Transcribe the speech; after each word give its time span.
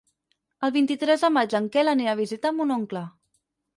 El 0.67 0.71
vint-i-tres 0.77 1.25
de 1.25 1.31
maig 1.35 1.55
en 1.59 1.67
Quel 1.77 1.93
anirà 1.93 2.17
a 2.17 2.21
visitar 2.21 2.53
mon 2.59 2.77
oncle. 2.77 3.05